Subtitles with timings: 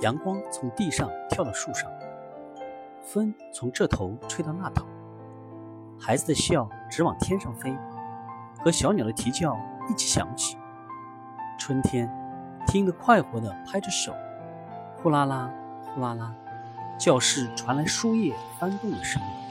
[0.00, 1.90] 阳光从地上跳到树上
[3.02, 4.86] 风从这头吹到那头
[5.98, 7.76] 孩子的笑直往天上飞
[8.62, 9.56] 和小鸟的啼叫
[9.88, 10.56] 一起响起。
[11.58, 12.10] 春天
[12.66, 14.14] 听得快活的拍着手
[14.96, 15.52] 呼啦啦
[15.94, 16.34] 呼啦啦
[16.98, 19.49] 教室传来书页翻动的声音。